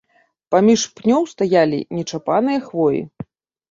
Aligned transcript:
Паміж 0.55 0.85
пнёў 0.97 1.29
стаялі 1.35 1.79
нечапаныя 2.01 2.59
хвоі. 2.69 3.09